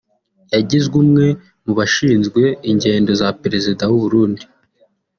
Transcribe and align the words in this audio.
yagizwe 0.53 0.95
umwe 1.03 1.25
mu 1.65 1.71
bashinzwe 1.79 2.41
ingendo 2.69 3.11
za 3.21 3.29
Perezida 3.41 3.83
w’Uburundi 3.91 4.43